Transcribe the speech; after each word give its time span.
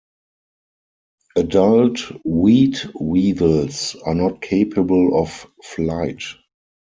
Adult 1.37 1.99
wheat 2.25 2.87
weevils 2.99 3.95
are 3.97 4.15
not 4.15 4.41
capable 4.41 5.21
of 5.21 5.45
flight. 5.63 6.23